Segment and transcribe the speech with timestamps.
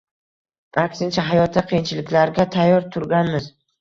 [0.83, 3.53] Aksincha, hayotda qiyinchiliklarga tayyor turganmiz.